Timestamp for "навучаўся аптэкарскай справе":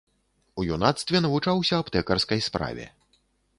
1.27-2.91